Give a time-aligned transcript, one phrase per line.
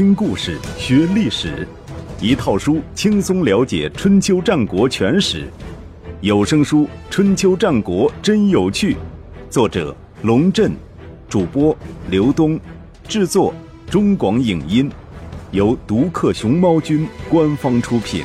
[0.00, 1.68] 听故事学历史，
[2.22, 5.46] 一套书轻松了解春秋战国全史。
[6.22, 8.94] 有声书《春秋战国真有趣》，
[9.50, 10.72] 作者龙震，
[11.28, 11.76] 主播
[12.08, 12.58] 刘东，
[13.06, 13.52] 制作
[13.90, 14.90] 中广影音，
[15.50, 18.24] 由独克熊猫君官方出品。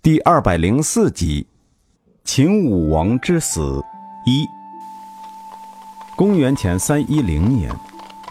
[0.00, 1.46] 第二百零四集：
[2.24, 3.60] 秦武王之死
[4.24, 4.46] 一。
[6.16, 7.70] 公元前三一零年。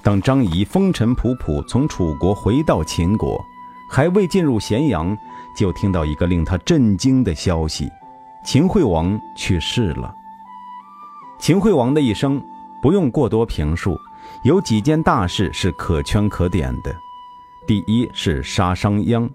[0.04, 3.40] 当张仪风尘仆仆从楚国回到秦国，
[3.88, 5.16] 还未进入咸阳，
[5.56, 7.88] 就听到一个令他震惊的消息：
[8.44, 10.12] 秦惠王去世了。
[11.40, 12.42] 秦惠王的一生
[12.82, 13.96] 不用过多评述，
[14.44, 16.96] 有几件大事是可圈可点的。
[17.68, 19.30] 第一是杀商鞅，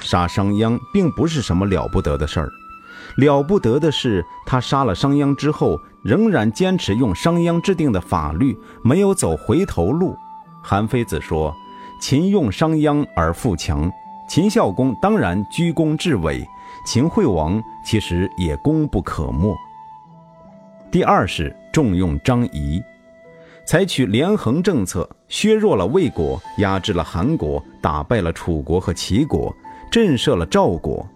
[0.00, 2.50] 杀商鞅并不是什么了不得的事儿，
[3.16, 5.80] 了不得的是他杀了商鞅之后。
[6.04, 10.14] 仍然坚持用商鞅制定的法律，没有走回头路。
[10.62, 11.54] 韩非子说
[11.98, 13.90] ：“秦用商鞅而富强，
[14.28, 16.46] 秦孝公当然居功至伟，
[16.86, 19.56] 秦惠王其实也功不可没。”
[20.92, 22.82] 第二是重用张仪，
[23.66, 29.54] 采取连横政策，削弱了魏国，压制了韩国，打败了楚国和齐国，
[29.90, 31.06] 震慑了赵国。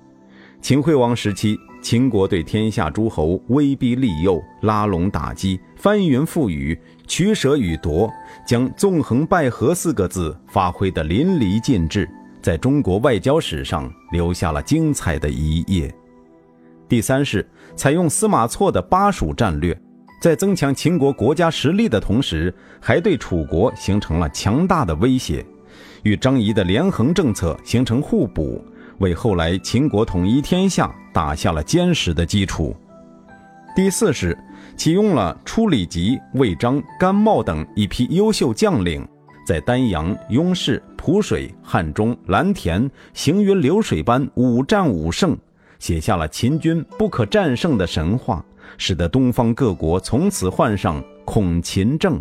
[0.62, 1.58] 秦惠王时期。
[1.80, 8.12] 秦国对天下诸侯威逼利诱、拉拢打击、翻云覆雨、取舍与夺，
[8.46, 12.08] 将“纵横捭阖”四个字发挥得淋漓尽致，
[12.42, 15.94] 在中国外交史上留下了精彩的一页。
[16.88, 19.78] 第三是采用司马错的巴蜀战略，
[20.20, 25.46] 在增强秦国国家实力的同时，还对楚国形成了强大的威胁，
[26.02, 28.62] 与张仪的连横政策形成互补。
[28.98, 32.74] 为后来秦国统一天下打下了坚实的基础。
[33.74, 34.36] 第四是
[34.76, 39.06] 启用了初里吉、魏章、甘茂等一批优秀将领，
[39.46, 45.36] 在丹阳、雍氏、蒲水、汉中、蓝田行云流水般五战五胜，
[45.78, 48.44] 写下了秦军不可战胜的神话，
[48.78, 52.20] 使得东方各国从此患上恐秦症。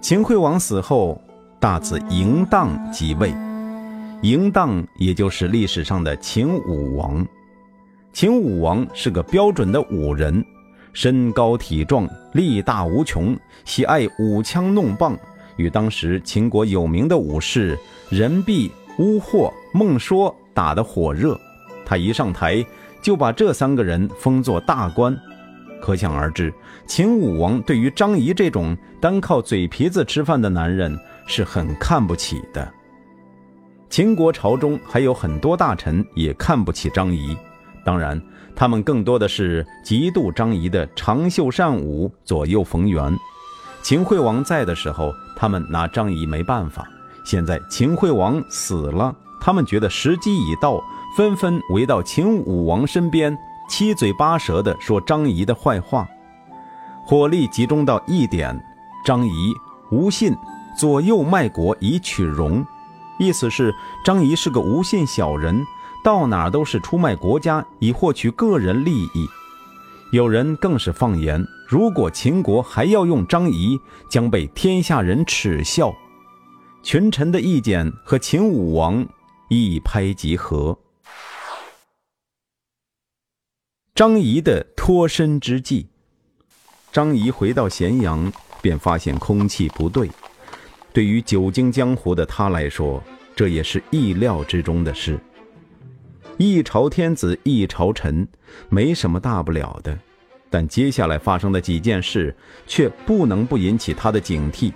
[0.00, 1.20] 秦惠王死后，
[1.60, 3.34] 大子嬴荡即位。
[4.26, 7.24] 嬴荡也就是历史上的秦武王。
[8.12, 10.44] 秦武王是个标准的武人，
[10.92, 15.16] 身高体壮，力大无穷，喜爱舞枪弄棒，
[15.54, 17.78] 与当时秦国有名的武士
[18.10, 21.40] 任弼、乌霍、孟说打得火热。
[21.84, 22.66] 他一上台，
[23.00, 25.16] 就把这三个人封作大官。
[25.80, 26.52] 可想而知，
[26.84, 30.98] 秦武王对于张仪这种单靠嘴皮子吃饭的男人
[31.28, 32.68] 是很看不起的。
[33.88, 37.36] 秦国朝中还有很多大臣也看不起张仪，
[37.84, 38.20] 当然，
[38.54, 43.16] 他们更多的是嫉妒张仪的长袖善舞、左右逢源。
[43.82, 46.82] 秦惠王在的时候，他们拿张仪没办法；
[47.24, 50.82] 现在秦惠王死了，他们觉得时机已到，
[51.16, 56.06] 纷纷围到秦武王身边，七嘴八舌地说张仪的坏话。
[57.04, 58.60] 火力集中到一点：
[59.04, 59.54] 张仪
[59.92, 60.34] 无信，
[60.76, 62.66] 左右卖国以取荣。
[63.18, 65.64] 意思是张仪是个无信小人，
[66.04, 69.28] 到哪都是出卖国家以获取个人利益。
[70.12, 73.78] 有人更是放言，如果秦国还要用张仪，
[74.08, 75.92] 将被天下人耻笑。
[76.82, 79.04] 群臣的意见和秦武王
[79.48, 80.78] 一拍即合。
[83.94, 85.88] 张仪的脱身之计，
[86.92, 90.08] 张仪回到咸阳，便发现空气不对。
[90.96, 95.20] 对于久经江湖的他来说，这也是意料之中的事。
[96.38, 98.26] 一朝天子一朝臣，
[98.70, 99.98] 没什么大不了的，
[100.48, 102.34] 但接下来发生的几件事
[102.66, 104.72] 却不能不引起他的警惕。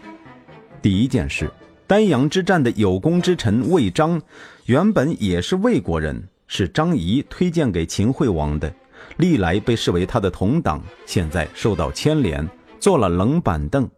[0.83, 1.51] 第一件事，
[1.87, 4.21] 丹阳之战的有功之臣魏章，
[4.67, 8.71] 原本也是魏国人，是张仪推荐给秦惠王的，
[9.17, 12.47] 历来被视为他的同党，现在受到牵连，
[12.79, 13.89] 坐了冷板凳。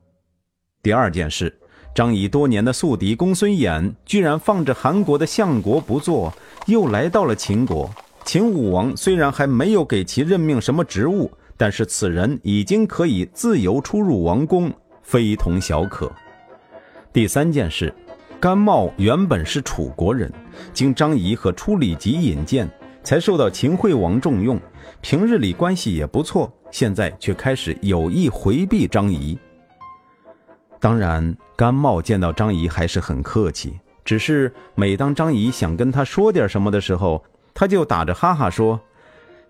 [0.84, 1.52] 第二件事。
[1.94, 6.32] 张仪多年的宿敌公孙衍，居然放着韩国的相国不做，
[6.66, 7.90] 又来到了秦国。
[8.24, 14.72] 秦武王虽然还没有给其任命什么职务，但是此人已经可以自由出入王宫，
[15.02, 16.10] 非同小可。
[17.12, 17.92] 第三件事，
[18.40, 20.32] 甘茂原本是楚国人，
[20.72, 22.66] 经张仪和初里吉引荐，
[23.04, 24.58] 才受到秦惠王重用，
[25.02, 29.36] 平日里关系也不错，现在却开始有意回避张仪。
[30.82, 37.22] 当然，甘茂见到张仪还是很客气，只是每当张仪想跟他说点什么的时候，
[37.54, 38.80] 他就打着哈哈说：“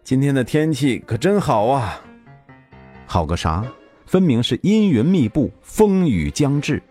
[0.04, 1.98] 今天的天气可真好啊！”
[3.08, 3.64] 好个啥？
[4.04, 6.82] 分明是阴云密布，风雨将至。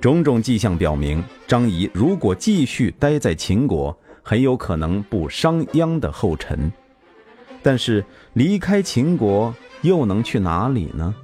[0.00, 6.72] 种种迹象表明，张仪如果继续待在秦国，很有可能步商鞅的后尘。
[7.62, 11.14] 但是离开秦国又能去哪里呢？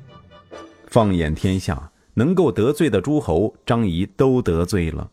[0.86, 1.87] 放眼天下，
[2.18, 5.08] 能够得罪的诸侯，张仪都得罪了。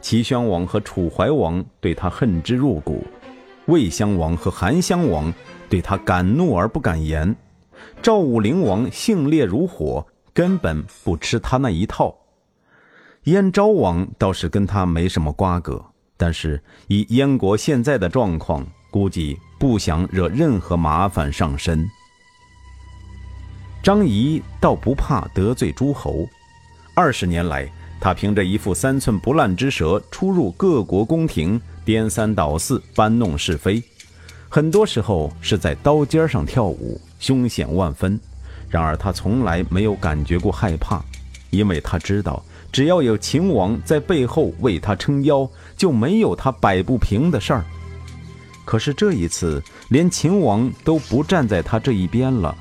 [0.00, 3.04] 齐宣王和楚怀王对他恨之入骨，
[3.66, 5.34] 魏襄王和韩襄王
[5.68, 7.34] 对他敢怒而不敢言，
[8.00, 12.14] 赵武灵王性烈如火，根本不吃他那一套。
[13.24, 15.84] 燕昭王倒是跟他没什么瓜葛，
[16.16, 21.84] 但是以燕国现在的状况，估计不想惹任何麻烦上身。
[23.82, 26.26] 张仪倒不怕得罪诸侯，
[26.94, 27.70] 二十年来。
[28.00, 33.82] 他凭着一副三寸不烂之舌，出入各国宫廷，颠三倒四，搬弄是非，
[34.50, 38.20] 很多时候是在刀尖上跳舞，凶险万分。
[38.68, 41.02] 然而他从来没有感觉过害怕，
[41.48, 47.64] 因为他知道，只要有秦王在背后为他撑腰，就没有他摆不平的事儿。
[48.66, 52.54] 可是这一次，连秦王都不站在他这一边了。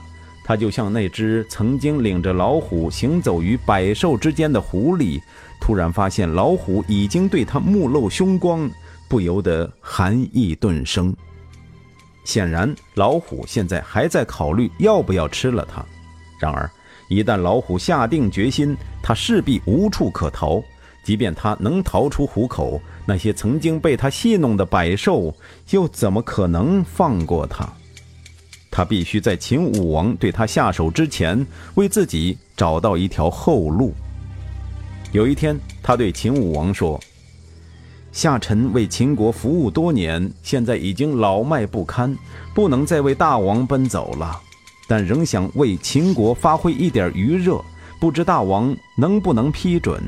[0.43, 5.21] 他就像那只曾经领着老虎行走于百兽之间的狐狸，
[5.61, 8.69] 突然发现老虎已经对他目露凶光，
[9.07, 11.15] 不由得寒意顿生。
[12.25, 15.83] 显然，老虎现在还在考虑要不要吃了他。
[16.39, 16.69] 然而，
[17.09, 20.61] 一旦老虎下定决心，他势必无处可逃。
[21.03, 25.35] 即便他能逃出虎口，那些曾经被他戏弄的百兽，
[25.71, 27.67] 又怎么可能放过他？
[28.75, 33.93] 他必须在秦武王对他下手之前，为自己找到一条后路。
[35.11, 36.99] 有一天，他对秦武王说
[38.11, 42.17] ：“夏臣为秦国服务多年，现在已经老迈不堪，
[42.55, 44.41] 不能再为大王奔走了，
[44.87, 47.63] 但仍想为秦国发挥一点余热，
[47.99, 50.01] 不知大王能不能批准？”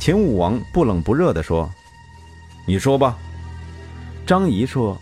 [0.00, 1.70] 秦武王不冷不热地说
[2.64, 3.18] ：“你说吧。”
[4.26, 4.96] 张仪说：“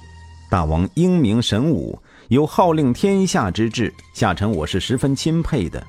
[0.51, 1.97] 大王英明神武。”
[2.29, 5.83] 有号令天下之志，夏臣我是十分钦佩的。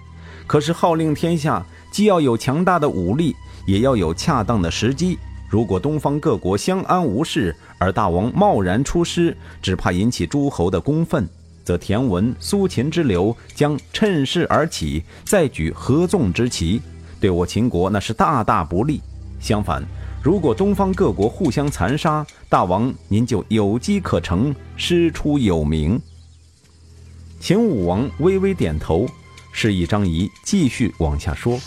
[0.47, 5.19] 可是号令天下，既要有强大的武力，也要有恰当的时机。
[5.49, 11.27] 如果东方各国相安无事，而大王贸然出师，只怕引起诸侯的公愤，
[11.65, 16.81] 则田文、苏秦之流将趁势而起，再举合纵之旗，
[17.19, 19.01] 对我秦国那是大大不利。
[19.41, 19.83] 相反，
[20.23, 25.99] 如果东方各国互相残杀，大王您就有机可乘，师出有名。
[27.39, 29.07] 秦武王微微点头，
[29.51, 31.57] 示意张仪继续往下说。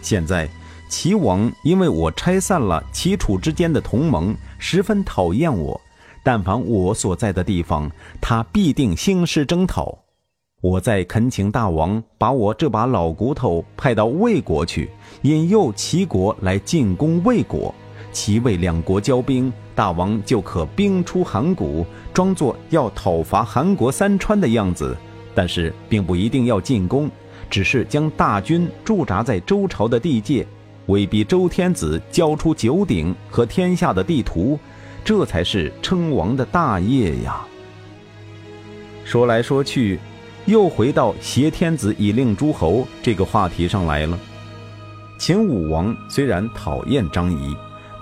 [0.00, 0.48] 现在，
[0.88, 5.78] 齐王因为我拆散了齐楚之间的同盟，十分讨厌我。
[6.24, 7.90] 但凡我所在的地方，
[8.20, 9.96] 他必定兴师征讨。
[10.60, 14.90] 我在恳请大王把我这把老骨头派到魏国去，
[15.22, 17.74] 引诱齐国来进攻魏国。
[18.12, 24.96] 齐魏两国交兵，大王就可兵出函谷，装作要讨伐韩国三川的样子。
[25.34, 27.08] 但是并不一定要进攻，
[27.48, 30.44] 只是将大军驻扎在周朝的地界，
[30.86, 34.58] 威逼周天子交出九鼎和天下的地图，
[35.04, 37.46] 这才是称王的大业呀。
[39.04, 40.00] 说来说去，
[40.46, 44.18] 又回到挟天子以令诸侯这个话题上来了。
[45.20, 47.56] 秦武王虽然讨厌张仪。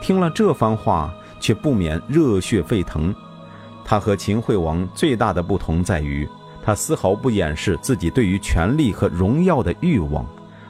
[0.06, 3.12] 听了这番话，却不免热血沸腾。
[3.84, 6.28] 他和秦惠王最大的不同在于，
[6.62, 10.24] 他丝毫不掩饰自己对于权力和荣耀的欲望。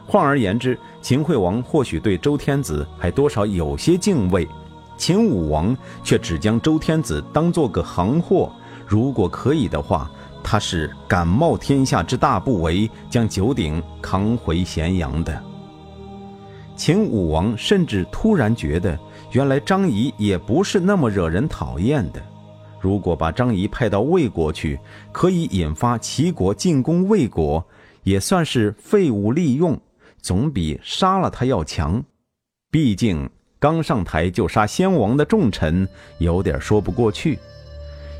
[0.06, 4.48] 换而言之，秦惠王或许对周天子还多少有些敬畏，
[4.96, 8.50] 秦武王却只将周天子当做个行货。
[8.86, 10.10] 如果可以的话，
[10.42, 15.38] 他是敢冒天下之大不韪，将九鼎扛回咸阳的。
[16.74, 18.98] 秦武王甚至突然觉得。
[19.33, 22.23] 原来张仪也不是那么惹人讨厌的。
[22.80, 24.78] 如果把张仪派到魏国去，
[25.11, 27.64] 可以引发齐国进攻魏国，
[28.04, 29.78] 也算是废物利用，
[30.21, 32.02] 总比杀了他要强。
[32.71, 33.28] 毕竟
[33.59, 37.38] 刚上台就杀先王的重臣，有点说不过去。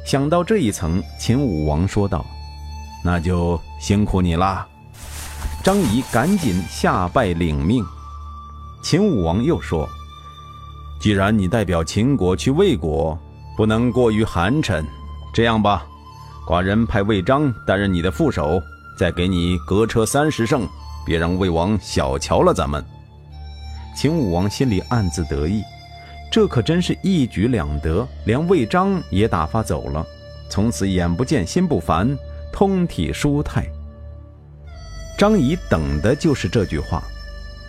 [0.05, 2.27] 想到这一层，秦武王说道
[3.05, 4.67] ：“那就辛苦你了。”
[5.63, 7.85] 张仪赶紧下拜领命。
[8.83, 9.89] 秦武王又说。
[10.99, 13.19] 既然你代表秦国去魏国，
[13.57, 14.85] 不能过于寒碜。
[15.33, 15.87] 这样吧，
[16.49, 18.61] 寡人派魏章担任你的副手，
[18.99, 20.67] 再给你革车三十乘，
[21.05, 22.85] 别让魏王小瞧了咱们。
[23.95, 25.62] 秦武王心里暗自得意，
[26.31, 30.05] 这可真是一举两得，连魏章也打发走了，
[30.49, 32.17] 从此眼不见心不烦，
[32.53, 33.67] 通体舒泰。
[35.19, 37.03] 张仪等的就是这句话。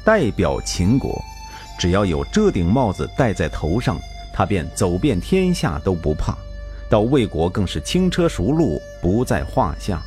[0.03, 1.22] 代表秦国，
[1.77, 3.98] 只要有这顶帽子戴在头上，
[4.34, 6.36] 他便走遍天下都不怕，
[6.89, 10.01] 到魏国更是轻车熟路，不在话下。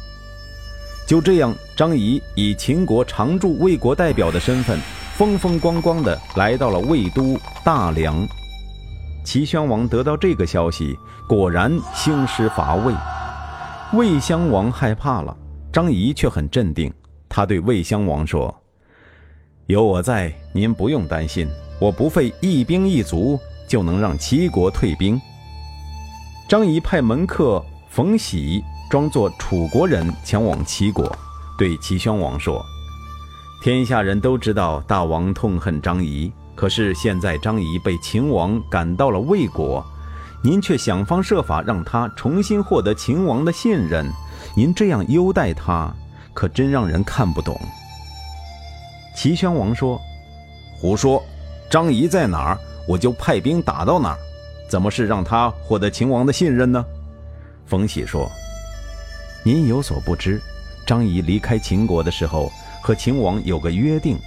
[1.07, 4.79] 就这样，张仪以秦国常驻魏国代表的身份，
[5.17, 8.27] 风风光光地来到了魏都大梁。
[9.25, 10.97] 齐宣王得到这个消息，
[11.29, 12.95] 果然兴师伐魏。
[13.93, 15.37] 魏襄王害怕了，
[15.73, 16.93] 张仪却很镇定。
[17.29, 18.55] 他对魏襄王说
[19.71, 21.49] ：“有我在，您不用担心，
[21.79, 25.21] 我不费一兵一卒就能让齐国退兵。”
[26.49, 28.62] 张仪派门客冯喜。
[28.91, 31.17] 装作楚国人前往齐国，
[31.57, 32.61] 对齐宣王说
[33.62, 39.87] ：“天下人都知道大王痛恨张仪，可是现在张仪被秦王赶到了魏国，
[40.43, 44.12] 您却想方设法让他重新获得秦王的信任。
[44.57, 45.95] 您这样优待他，
[46.35, 47.57] 可真让人看不懂。”
[49.14, 50.00] 齐宣王说
[50.81, 51.23] ：“胡说！
[51.69, 54.19] 张仪在哪儿，我就派兵打到哪儿。
[54.69, 56.85] 怎么是让他获得秦王的信任呢？”
[57.67, 58.31] 冯喜说。
[59.43, 60.40] 您有所不知，
[60.87, 62.52] 张仪离开秦国的时候
[62.83, 64.19] 和秦王有个约定，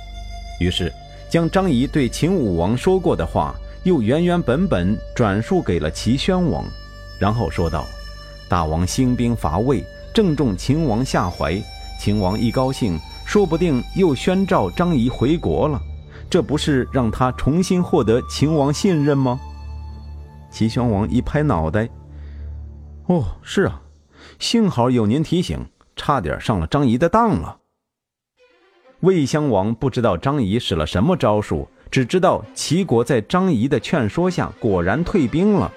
[0.60, 0.92] 于是
[1.30, 6.66] 将张仪对秦武王说过的话又原原本本转述给了齐宣王，
[7.20, 7.86] 然后说道
[8.50, 11.62] ：“大王兴兵伐魏，正中秦王下怀。
[12.00, 15.82] 秦王一高兴，说不定又宣召张仪回国了，
[16.30, 19.40] 这不是让他重新获得秦王信任吗？”
[20.52, 21.90] 齐宣王一拍脑袋
[23.08, 23.80] ：“哦，是啊。”
[24.40, 25.66] 幸好有您提醒，
[25.96, 27.58] 差点上了张仪的当了。
[29.02, 35.72] 魏襄王不知道张仪使了什么招数，只知道齐国在张仪的劝说下果然退兵了，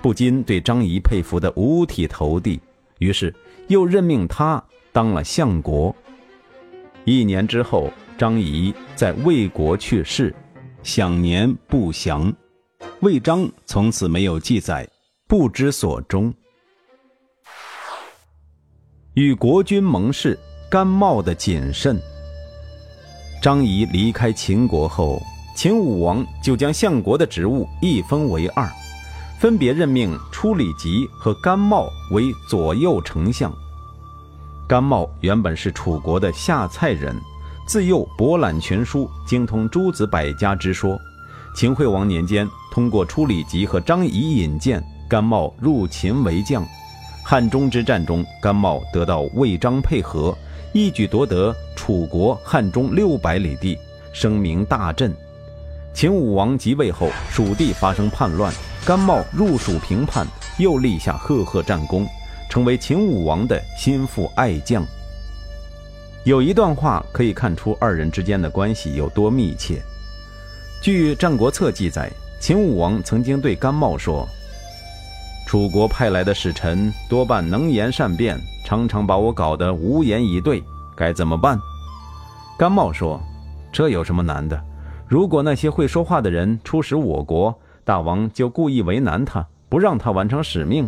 [0.00, 2.60] 不禁对张仪佩服得五体投地，
[2.98, 3.34] 于是
[3.68, 5.94] 又任命他当了相国。
[7.04, 10.32] 一年之后，张仪在魏国去世，
[10.84, 12.32] 享年不详，
[13.00, 14.88] 魏章从此没有记载，
[15.26, 16.32] 不知所终。
[19.14, 20.38] 与国君盟誓，
[20.70, 22.00] 甘茂的谨慎。
[23.42, 25.20] 张仪离开秦国后，
[25.56, 28.70] 秦武王就将相国的职务一分为二，
[29.40, 33.52] 分别任命初里吉和甘茂为左右丞相。
[34.72, 37.14] 甘茂原本是楚国的下蔡人，
[37.66, 40.98] 自幼博览群书，精通诸子百家之说。
[41.54, 46.66] 秦惠王年间，通过初里吉和张仪引荐，甘茂入秦为将。
[47.22, 50.34] 汉中之战中，甘茂得到魏章配合，
[50.72, 53.76] 一举夺得楚国汉中六百里地，
[54.14, 55.14] 声名大振。
[55.92, 58.50] 秦武王即位后，蜀地发生叛乱，
[58.86, 60.26] 甘茂入蜀平叛，
[60.58, 62.06] 又立下赫赫战功，
[62.52, 64.84] 成为秦武王的心腹爱将。
[66.22, 69.80] 有一段话可以看出二人之间的关系有多密切。
[70.82, 74.28] 据《战国策》记载，秦武王曾经对甘茂说。
[75.46, 80.62] 楚国派来的使臣多半能言善辩，常常把我搞得无言以对，
[80.94, 81.58] 该怎么办？
[82.58, 83.18] 甘茂说
[83.72, 84.62] ：“这有什么难的？
[85.08, 90.84] 如果那些会说话的人出使我国，大王就故意为难他，不让他完成使命；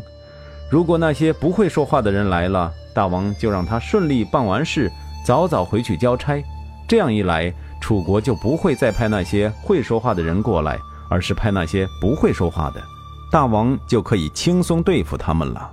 [0.75, 4.91] 如果那些不会说话的人来了，大王就让他顺利办完事，
[5.25, 6.43] 早早回去交差。
[6.89, 10.77] 这样一来，楚国就不会再派那些会说话的人过来，
[11.09, 12.83] 而是派那些不会说话的。”
[13.31, 15.71] 大王就可以轻松对付他们了。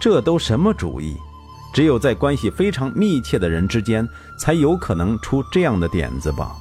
[0.00, 1.16] 这都什么主意？
[1.74, 6.52] 只有在关系非常密切的人之间，才有可能出这样的点子吧。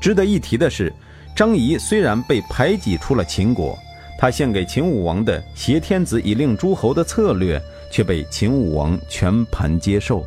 [0.00, 0.92] 值得一提的是，
[1.36, 3.78] 张仪虽然被排挤出了秦国，
[4.18, 10.26] 他献给秦武王的挟天子以令诸侯的策略，却被秦武王全盘接受。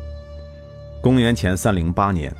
[1.00, 2.32] 公元前三零八年，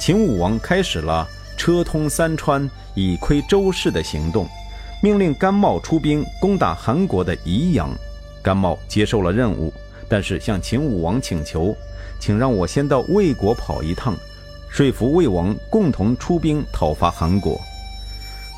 [0.00, 4.48] 秦武王开始了车通三川，以窥周室的行动。
[5.02, 7.90] 命令甘茂出兵攻打韩国的宜阳，
[8.42, 9.72] 甘茂接受了任务，
[10.08, 11.76] 但是向秦武王请求，
[12.18, 14.16] 请让我先到魏国跑一趟，
[14.70, 17.60] 说服魏王共同出兵讨伐韩国。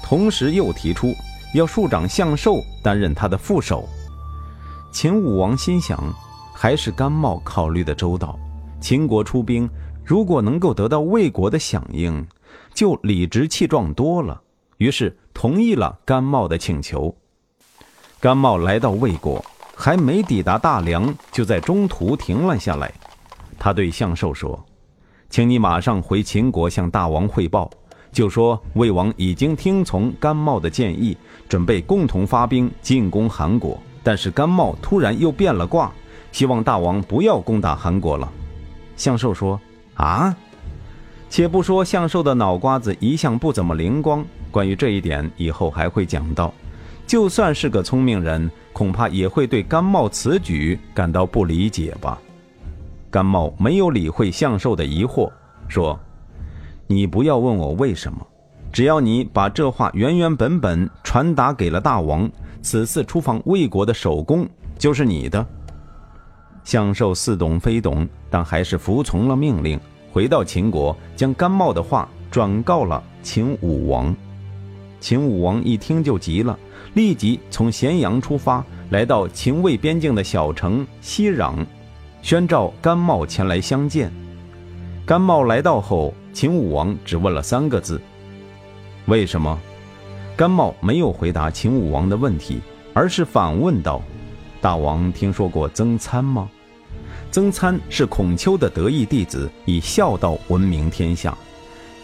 [0.02, 1.14] 同时又提出
[1.54, 3.88] 要庶长向寿担任他的副手。
[4.92, 5.98] 秦武王心想，
[6.54, 8.38] 还是甘茂考虑的周到。
[8.80, 9.68] 秦国出兵，
[10.04, 12.26] 如果能够得到魏国的响应，
[12.72, 14.40] 就理直气壮多了。
[14.78, 17.14] 于是同意了甘茂的请求。
[18.20, 22.92] 甘茂来到魏国，还没抵达大梁，就在中途停了下来。
[23.58, 24.64] 他对向寿说
[25.28, 27.68] ：“请你马上回秦国向大王汇报，
[28.10, 31.16] 就说魏王已经听从甘茂的建议，
[31.48, 33.78] 准备共同发兵进攻韩国。
[34.02, 35.92] 但是甘茂突然又变了卦，
[36.32, 38.30] 希望大王不要攻打韩国了。”
[38.96, 39.60] 向寿说
[39.94, 40.34] ：“啊？”
[41.30, 46.52] 且不说向寿的脑瓜子一向不怎么灵光，关于这一点以后还会讲到。
[47.06, 52.18] 就算是个聪明人，恐怕也会对甘茂此举感到不理解吧。
[53.10, 55.30] 甘茂没有理会向寿的疑惑，
[55.68, 55.98] 说
[56.90, 58.26] ：“你不要问我为什么，
[58.72, 62.28] 只要你把这话原原本本传达给了大王，
[62.62, 65.46] 此次出访魏国的首功就是你的。”
[66.64, 69.78] 相寿似懂非懂，但还是服从了命令，
[70.10, 74.14] 回到秦国，将甘茂的话转告了秦武王。
[74.98, 76.58] 秦武王一听就急了，
[76.94, 81.54] 立即从咸阳出发，来到秦魏边境的小城西壤。
[82.22, 84.10] 宣召甘茂前来相见。
[85.06, 88.00] 甘茂来到后，秦武王只问了三个字
[89.06, 89.60] ：“为什么？”
[90.38, 92.60] 甘茂没有回答秦武王的问题，
[92.94, 94.00] 而是反问道
[94.62, 96.48] ：“大王听说过曾参吗？”
[97.32, 101.36] 曾参是孔丘的得意弟子，以孝道闻名天下。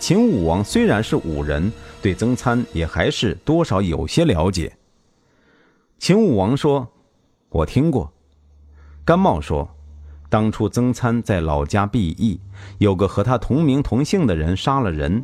[0.00, 1.72] 秦武王虽然是武人，
[2.02, 4.76] 对曾参也还是多少有些了解。
[6.00, 6.88] 秦武王说
[7.50, 8.12] ：“我听过。”
[9.06, 9.70] 甘茂说。
[10.34, 12.40] 当初曾参在老家避役，
[12.78, 15.22] 有个和他同名同姓的人杀了人，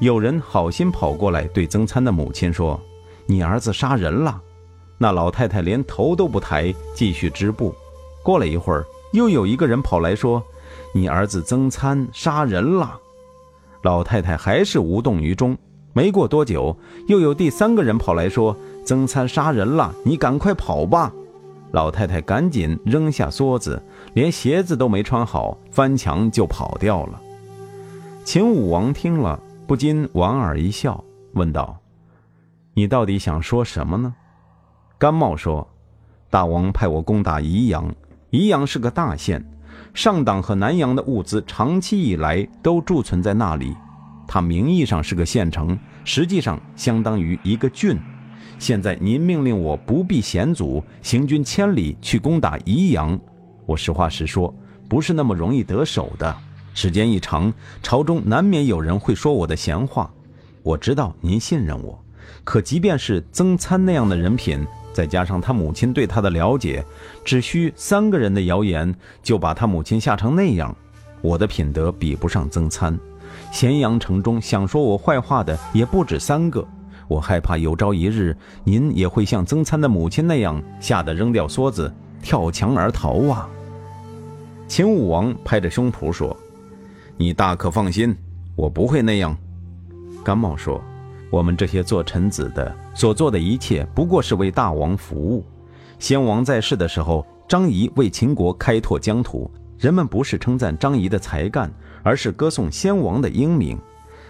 [0.00, 2.80] 有人好心跑过来对曾参的母亲说
[3.26, 4.42] ：“你儿子杀人了。”
[4.98, 7.72] 那老太太连头都不抬，继续织布。
[8.20, 10.42] 过了一会儿，又有一个人跑来说
[10.92, 12.98] ：“你儿子曾参杀人了。”
[13.84, 15.56] 老太太还是无动于衷。
[15.92, 21.12] 没过多久，又有第三个人跑来说：“曾参杀人了，你赶快跑吧。”
[21.70, 23.80] 老太太赶紧扔下梭子，
[24.18, 27.20] 连鞋子都没穿好，翻墙就跑掉了。
[28.24, 31.78] 秦武王听了，不禁莞尔一笑，问道
[32.74, 34.12] ：“你到底想说什么呢？”
[34.98, 35.64] 甘茂说
[36.30, 37.94] ：“大王派我攻打宜阳，
[38.30, 39.48] 宜阳是个大县，
[39.94, 43.72] 上党和南阳的物资长期以来都贮存在那里。
[44.26, 47.96] 它名义上是个县城，实际上相当于一个郡。”
[48.58, 53.16] 现在您命令我不避险阻，行军千里去攻打宜阳，
[53.68, 54.52] 我实话实说，
[54.88, 56.34] 不是那么容易得手的。
[56.72, 57.52] 时间一长，
[57.82, 60.10] 朝中难免有人会说我的闲话。
[60.62, 62.02] 我知道您信任我，
[62.44, 66.82] 可即便是曾参那样的人品，再加上他母亲对他的了解，
[67.26, 70.74] 只需三个人的谣言就把他母亲吓成那样。
[71.20, 72.98] 我的品德比不上曾参，
[73.52, 76.66] 咸阳城中想说我坏话的也不止三个。
[77.06, 83.46] 我害怕有朝一日您也会像曾参的母亲那样，吓得扔掉梭子，跳墙而逃啊！
[84.68, 86.36] 秦武王拍着胸脯说
[87.16, 88.14] ：“你大可放心，
[88.54, 89.34] 我不会那样。”
[90.22, 90.78] 甘茂说
[91.32, 95.42] ：“我们这些做臣子的所做的一切，不过是为大王服务。
[95.98, 103.78] 先王在世的时候，张仪为秦国开拓疆土，人们不是称赞张仪的才干，而是歌颂先王的英明。”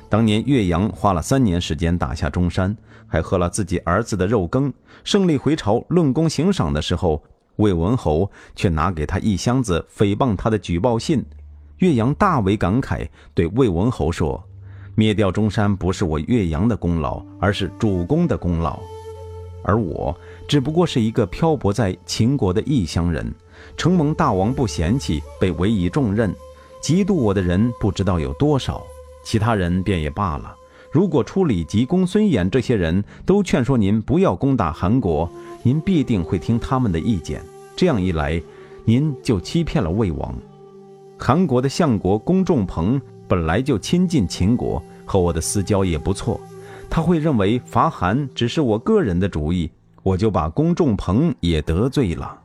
[0.09, 2.75] 当年岳阳花了三年时间打下中山，
[3.09, 4.73] 还喝了自己儿子的肉羹。
[5.03, 7.23] 胜利回朝论功行赏的时候，
[7.59, 11.25] 魏文侯却拿给他一箱子诽谤他的举报信。
[11.79, 14.43] 岳阳大为感慨，对魏文侯说
[14.97, 18.81] ：“灭掉中山不是我岳阳的功劳，而是主公的功劳。
[19.63, 20.17] 而我
[20.49, 23.33] 只不过是一个漂泊在秦国的异乡人，
[23.77, 26.35] 承蒙大王不嫌弃，被委以重任，
[26.83, 28.83] 嫉妒我的人不知道有多少。”
[29.25, 30.57] 其他人便也罢了。
[30.91, 35.31] 如果初李及公孙衍这些人都劝说您不要攻打韩国，
[35.63, 37.43] 您必定会听他们的意见。
[37.77, 38.41] 这样一来，
[38.85, 40.35] 您就欺骗了魏王。
[41.19, 46.41] 韩国的相国公仲朋本来就亲近秦国，和我的私交也不错，
[46.89, 49.71] 他会认为伐韩只是我个人的主意，
[50.03, 52.41] 我就把公仲朋也得罪了。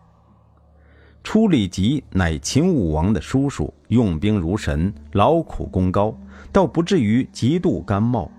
[1.23, 6.13] 初李吉乃秦武王的叔叔，用兵如神，劳苦功高。
[6.53, 8.29] 倒不至于嫉妒甘茂，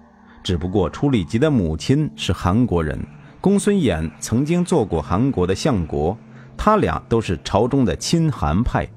[0.44, 2.96] 只不过初里吉的母亲是韩国人，
[3.40, 6.16] 公孙衍曾经做过韩国的相国，
[6.57, 8.88] 他俩都是朝中的亲韩派。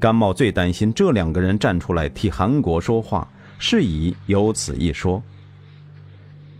[0.00, 5.22] 甘茂最担心这两个人站出来替韩国说话，是以有此一说。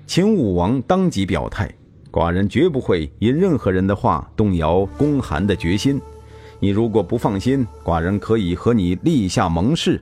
[0.07, 1.69] 秦武王当即表态：
[2.13, 6.01] 寡人绝不会因任何人的话动摇攻韩的决心。
[6.61, 10.01] 你如果不放心，寡人可以和你立下盟誓。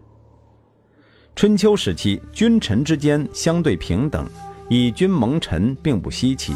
[1.36, 4.26] 春秋时期，君臣之间相对平等，
[4.70, 6.54] 以君蒙臣并不稀奇。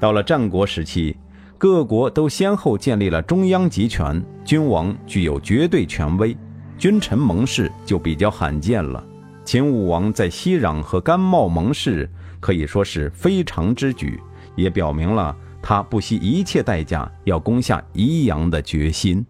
[0.00, 1.16] 到了战国时期，
[1.56, 6.36] 各国都先后建立了中央集权，君王具有绝对权威，
[6.76, 9.06] 君臣盟誓就比较罕见了。
[9.44, 14.20] 秦武王在西壤和甘茂盟誓，可以说是非常之举，
[14.56, 19.24] 也表明了他不惜一切代价要攻下宜阳的决心。